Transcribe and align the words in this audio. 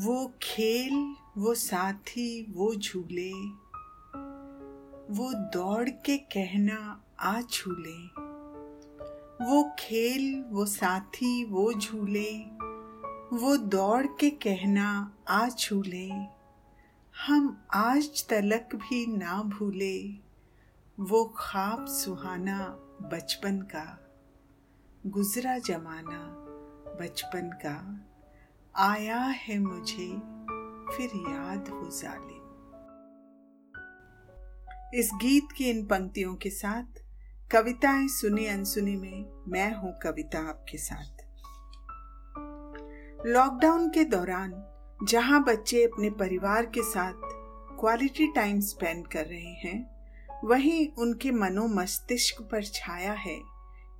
वो 0.00 0.32
खेल, 0.42 1.14
वो 1.38 1.54
साथी, 1.54 2.52
वो 2.52 2.74
झूले, 2.74 3.32
वो 5.14 5.32
दौड़ 5.32 5.90
के 5.90 6.18
कहना 6.18 7.04
आ 7.20 7.40
झूले 7.40 8.30
वो 9.44 9.76
खेल, 9.78 10.44
वो 10.48 10.66
साथी, 10.66 11.44
वो 11.44 11.72
झूले, 11.72 12.30
वो 13.36 13.56
दौड़ 13.56 14.06
के 14.06 14.30
कहना 14.30 15.16
आ 15.28 15.48
झूले 15.48 16.08
हम 17.26 17.66
आज 17.74 18.26
तलक 18.28 18.74
भी 18.74 19.06
ना 19.06 19.42
भूले, 19.42 20.16
वो 21.00 21.24
ख्वाब 21.36 21.86
सुहाना 21.86 22.58
बचपन 23.02 23.58
का, 23.58 23.98
गुजरा 25.06 25.58
जमाना 25.58 26.20
बचपन 27.00 27.50
का। 27.66 28.06
आया 28.76 29.18
है 29.18 29.58
मुझे, 29.58 30.08
फिर 30.96 31.10
याद 31.16 31.68
वो 31.70 31.90
जालिम 31.90 32.36
इस 34.94 35.10
गीत 35.14 35.48
की 35.56 35.70
इन 35.70 35.86
पंक्तियों 35.86 36.34
के 36.34 36.50
साथ, 36.50 37.02
कविताएँ 37.52 38.08
सुनी 38.08 38.46
अनसुनी 38.46 38.96
में, 38.96 39.44
मैं 39.48 39.74
हूँ 39.74 39.98
कविता 40.02 40.38
आपके 40.48 40.78
साथ। 40.78 41.22
लॉकडाउन 43.26 43.88
के 43.88 44.04
दौरान, 44.04 44.52
जहाँ 45.08 45.44
बच्चे 45.44 45.84
अपने 45.84 46.10
परिवार 46.10 46.66
के 46.66 46.82
साथ 46.82 47.14
क्वालिटी 47.80 48.26
टाइम 48.26 48.60
स्पेंड 48.60 49.06
कर 49.06 49.26
रहे 49.26 49.54
हैं, 49.64 50.00
वहीं 50.44 50.88
उनके 50.98 51.30
मनो 51.30 51.66
मस्तिष्क 51.68 52.42
पर 52.42 52.64
छाया 52.64 53.12
है 53.12 53.40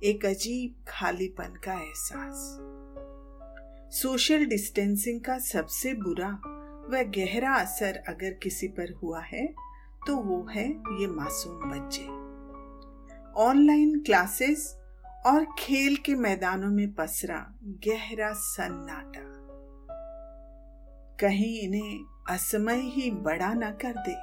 एक 0.03 0.25
अजीब 0.25 0.85
खालीपन 0.87 1.59
का 1.63 1.73
एहसास। 1.73 2.57
सोशल 3.91 4.45
डिस्टेंसिंग 4.45 5.19
का 5.21 5.37
सबसे 5.39 5.93
बुरा 5.93 6.29
व 6.89 7.03
गहरा 7.17 7.53
असर 7.53 7.97
अगर 8.07 8.33
किसी 8.33 8.67
पर 8.67 8.93
हुआ 8.93 9.21
है 9.21 9.45
तो 10.07 10.15
वो 10.17 10.47
है 10.51 10.69
ये 10.69 11.07
मासूम 11.07 11.71
बच्चे। 11.71 12.03
ऑनलाइन 13.41 13.99
क्लासेस 13.99 14.79
और 15.25 15.45
खेल 15.59 15.95
के 15.95 16.15
मैदानों 16.15 16.69
में 16.69 16.93
पसरा 16.93 17.53
गहरा 17.87 18.31
सन्नाटा। 18.33 19.27
कहीं 21.19 21.59
इन्हें 21.59 21.99
असमय 22.29 22.81
ही 22.89 23.11
बड़ा 23.11 23.53
न 23.53 23.71
कर 23.85 23.93
दे। 23.97 24.15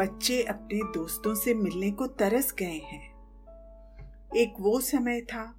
बच्चे 0.00 0.42
अपने 0.42 0.92
दोस्तों 0.92 1.34
से 1.34 1.54
मिलने 1.54 1.90
को 1.90 2.06
तरस 2.06 2.54
गए 2.58 2.80
हैं। 2.84 3.04
एक 4.36 4.54
वो 4.60 4.80
समय 4.80 5.20
था 5.20 5.54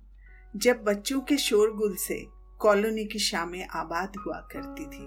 जब 0.57 0.83
बच्चों 0.83 1.21
के 1.21 1.37
शोरगुल 1.37 1.95
से 1.95 2.27
कॉलोनी 2.59 3.05
की 3.05 3.19
शामें 3.19 3.67
आबाद 3.67 4.13
हुआ 4.25 4.37
करती 4.37 4.85
थी। 4.85 5.05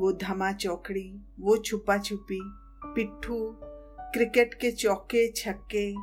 वो 0.00 0.12
धमा 0.12 0.52
चौकड़ी, 0.52 1.20
वो 1.40 1.56
छुपा 1.56 1.98
छुपी, 1.98 2.40
पिट्ठू, 2.84 3.56
क्रिकेट 4.00 4.54
के 4.54 4.70
चौके, 4.70 5.32
छक्के, 5.32 5.94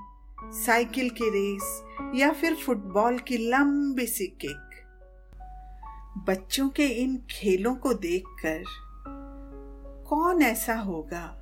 साइकिल 0.43 1.09
की 1.09 1.29
रेस 1.29 1.83
या 2.15 2.31
फिर 2.31 2.55
फुटबॉल 2.55 3.19
की 3.19 3.37
लंबी 3.37 4.05
सी 4.05 4.27
किक। 4.27 4.67
बच्चों 6.29 6.69
के 6.69 6.85
इन 6.85 7.23
खेलों 7.31 7.75
को 7.75 7.93
देखकर 7.93 8.63
कौन 10.09 10.41
ऐसा 10.41 10.75
होगा 10.75 11.37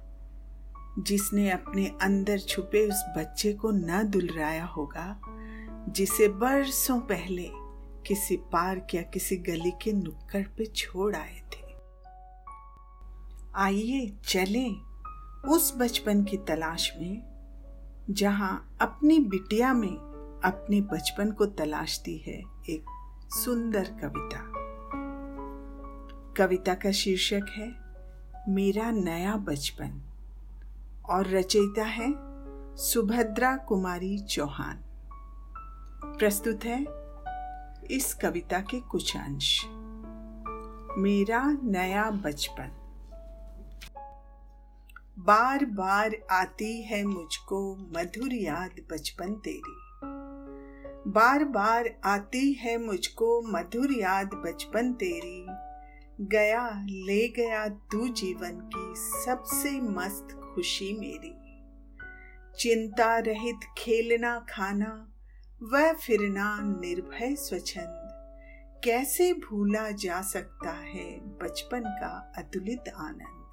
जिसने 0.99 1.49
अपने 1.49 1.91
अंदर 2.01 2.39
छुपे 2.39 2.87
उस 2.87 3.03
बच्चे 3.17 3.53
को 3.53 3.71
न 3.71 4.03
दुलराया 4.03 4.65
होगा? 4.65 5.21
जिसे 5.89 6.27
बरसों 6.27 6.99
पहले 6.99 7.49
किसी 8.07 8.37
पार्क 8.37 8.87
या 8.95 9.01
किसी 9.01 9.37
गली 9.37 9.71
के 9.71 9.93
नुक्कड़ 9.93 10.43
पे 10.43 10.65
छोड़ 10.65 11.15
आए 11.15 11.41
थे। 11.53 11.75
आइए 13.55 14.17
चलें 14.23 14.75
उस 15.49 15.73
बचपन 15.77 16.23
की 16.23 16.37
तलाश 16.37 16.93
में, 16.99 17.23
जहाँ 18.09 18.77
अपनी 18.81 19.19
बिटिया 19.19 19.73
में 19.73 19.95
अपने 20.45 20.81
बचपन 20.81 21.31
को 21.31 21.45
तलाशती 21.45 22.17
है 22.17 22.37
एक 22.69 22.85
सुंदर 23.29 23.83
कविता। 23.83 24.39
कविता 26.37 26.73
का 26.73 26.91
शीर्षक 26.91 27.45
है, 27.49 27.75
मेरा 28.53 28.91
नया 28.91 29.35
बचपन 29.35 30.01
और 31.09 31.27
रचयिता 31.27 31.83
है 31.83 32.13
सुभद्रा 32.75 33.57
कुमारी 33.57 34.19
चौहान। 34.19 34.83
प्रस्तुत 36.19 36.59
है 36.65 36.85
इस 37.91 38.13
कविता 38.21 38.59
के 38.59 38.79
कुछ 38.79 39.17
अंश। 39.17 39.63
मेरा 40.97 41.57
नया 41.63 42.11
बचपन। 42.11 42.71
बार 45.19 45.65
बार 45.65 46.15
आती 46.31 46.81
है 46.81 47.05
मुझको 47.05 47.75
मधुर 47.75 48.33
याद 48.33 48.71
बचपन 48.91 49.33
तेरी। 49.33 49.79
बार 51.11 51.43
बार 51.43 51.99
आती 52.03 52.53
है 52.53 52.85
मुझको 52.85 53.41
मधुर 53.41 53.91
याद 53.91 54.27
बचपन 54.27 54.93
तेरी। 54.93 55.45
गया 56.25 56.69
ले 56.83 57.27
गया 57.27 57.67
तू 57.67 58.07
जीवन 58.07 58.69
की 58.75 58.93
सबसे 58.97 59.81
मस्त 59.81 60.27
खुशी 60.55 60.99
मेरी। 60.99 61.35
चिंता 62.59 63.17
रहित 63.17 63.59
खेलना 63.77 64.45
खाना 64.49 65.08
वह 65.63 65.93
फिरना 65.93 66.59
निर्भय 66.61 67.35
स्वच्छंद। 67.35 68.09
कैसे 68.83 69.33
भूला 69.33 69.91
जा 69.91 70.21
सकता 70.21 70.69
है 70.69 71.19
बचपन 71.19 71.83
का 71.83 72.33
अतुलित 72.37 72.83
आनंद? 72.95 73.51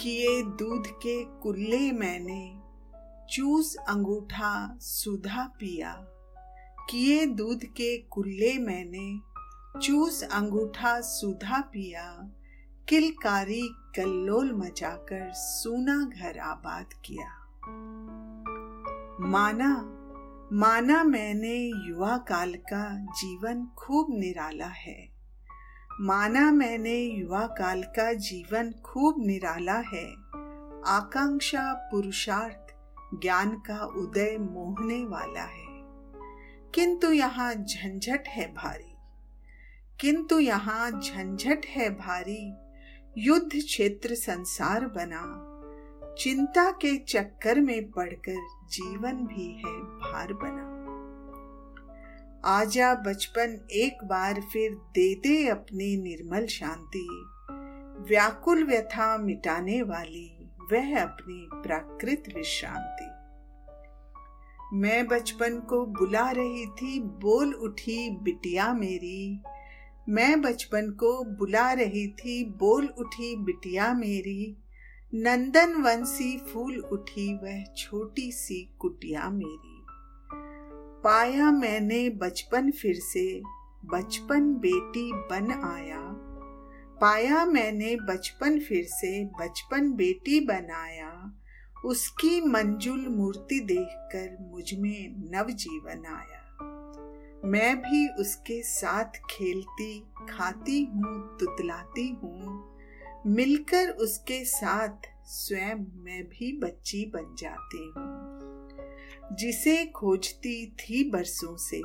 किए 0.00 0.42
दूध 0.42 0.86
के 0.86 1.24
कुल्ले 1.24 1.92
मैंने, 1.92 2.60
चूस 3.34 3.76
अंगूठा 3.76 4.78
सुधा 4.80 5.44
पिया। 5.44 5.92
किए 6.90 7.26
दूध 7.26 7.64
के 7.64 7.98
कुल्ले 7.98 8.58
मैंने, 8.58 9.20
चूस 9.80 10.22
अंगूठा 10.22 11.00
सुधा 11.00 11.60
पिया। 11.60 12.30
किलकारी 12.88 13.68
कल्लोल 13.96 14.52
मचाकर, 14.52 15.32
सूना 15.32 16.04
घर 16.04 16.38
आबाद 16.38 16.86
किया। 17.04 17.42
माना 19.20 19.98
माना 20.54 21.04
मैंने 21.04 21.88
युवा 21.88 22.16
काल 22.16 22.54
का 22.54 23.04
जीवन 23.04 23.66
खूब 23.66 24.06
निराला 24.10 24.66
है। 24.66 25.08
माना 26.00 26.50
मैंने 26.50 26.98
युवा 26.98 27.46
काल 27.46 27.82
का 27.82 28.12
जीवन 28.12 28.72
खूब 28.72 29.14
निराला 29.18 29.74
है। 29.74 30.12
आकांक्षा 30.86 31.88
पुरुषार्थ, 31.92 32.74
ज्ञान 33.22 33.50
का 33.50 33.84
उदय 33.84 34.36
मोहने 34.40 35.04
वाला 35.04 35.42
है। 35.42 35.66
किंतु 36.74 37.12
यहाँ 37.12 37.54
झंझट 37.54 38.24
है 38.28 38.54
भारी। 38.54 38.96
किंतु 40.00 40.38
यहाँ 40.38 40.90
झंझट 40.90 41.66
है 41.66 41.90
भारी। 41.90 42.54
युद्ध 43.18 43.50
क्षेत्र 43.52 44.14
संसार 44.14 44.86
बना। 44.86 45.48
चिंता 46.18 46.70
के 46.70 46.98
चक्कर 46.98 47.60
में 47.60 47.90
पड़कर 47.90 48.46
जीवन 48.68 49.12
भी 49.12 49.52
है 49.52 49.80
भार 49.80 50.32
बना। 50.32 50.82
आजा 52.44 52.94
बचपन 52.94 53.68
एक 53.70 54.04
बार 54.04 54.40
फिर 54.40 54.74
दे 54.74 55.14
दे 55.14 55.48
अपनी 55.48 56.02
निर्मल 56.02 56.46
शांति। 56.46 57.24
व्याकुल 58.08 58.64
व्यथा 58.64 59.18
मिटाने 59.18 59.82
वाली 59.82 60.50
वह 60.72 61.02
अपनी 61.02 61.48
प्राकृत 61.52 62.24
विश्रांति। 62.36 63.08
मैं 64.76 65.06
बचपन 65.06 65.60
को 65.60 65.86
बुला 65.86 66.30
रही 66.30 66.66
थी, 66.66 67.00
बोल 67.00 67.54
उठी, 67.54 68.16
बिटिया 68.16 68.72
मेरी। 68.72 69.42
मैं 70.08 70.40
बचपन 70.40 70.90
को 70.90 71.24
बुला 71.24 71.72
रही 71.72 72.08
थी, 72.08 72.44
बोल 72.44 72.86
उठी, 72.86 73.36
बिटिया 73.36 73.94
मेरी। 73.94 74.61
नंदन 75.14 75.74
वंशी 75.74 76.38
फूल 76.38 76.78
उठी 76.78 77.34
वह 77.34 77.64
छोटी 77.76 78.32
सी 78.32 78.70
कुटिया 78.78 79.30
मेरी। 79.30 79.86
पाया 81.04 81.50
मैंने 81.50 82.10
बचपन 82.10 82.70
फिर 82.70 82.94
से, 82.94 83.42
बचपन 83.84 84.54
बेटी 84.54 85.12
बन 85.12 85.50
आया। 85.50 86.00
पाया 87.00 87.46
मैंने 87.46 87.96
बचपन 87.96 88.58
फिर 88.58 88.84
से, 88.84 89.24
बचपन 89.24 89.92
बेटी 89.92 90.40
बनाया 90.40 91.38
उसकी 91.84 92.40
मंजुल 92.40 93.08
मूर्ति 93.08 93.60
देखकर 93.60 94.50
मुझमें 94.50 95.30
नव 95.34 95.46
जीवन 95.50 96.06
आया। 96.06 96.42
मैं 97.44 97.78
भी 97.78 98.08
उसके 98.08 98.62
साथ 98.62 99.20
खेलती, 99.30 100.00
खाती 100.30 100.84
हूँ, 100.84 101.38
तुतलाती 101.40 102.08
हूँ। 102.08 102.72
मिलकर 103.26 103.88
उसके 103.88 104.44
साथ 104.44 104.96
स्वयं 105.24 106.02
मैं 106.02 106.24
भी 106.24 106.58
बच्ची 106.58 107.06
बन 107.06 107.34
जाती 107.38 107.92
हूँ। 107.96 108.32
जिसे 109.36 109.86
खोजती 109.86 110.70
थी 110.70 111.10
बरसों 111.10 111.56
से, 111.56 111.80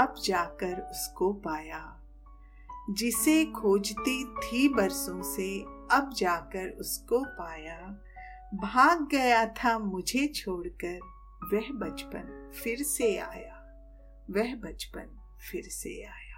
अब 0.00 0.14
जाकर 0.24 0.80
उसको 0.80 1.32
पाया। 1.32 1.98
जिसे 2.90 3.44
खोजती 3.44 4.24
थी 4.24 4.68
बरसों 4.68 5.22
से, 5.22 5.60
अब 5.96 6.10
जाकर 6.16 6.70
उसको 6.70 7.24
पाया। 7.24 8.02
भाग 8.54 9.08
गया 9.08 9.46
था 9.46 9.78
मुझे 9.78 10.26
छोड़कर, 10.26 10.98
वह 11.52 11.72
बचपन 11.72 12.52
फिर 12.64 12.82
से 12.82 13.16
आया। 13.16 13.58
वह 14.30 14.54
बचपन 14.54 15.36
फिर 15.50 15.62
से 15.62 16.04
आया। 16.04 16.31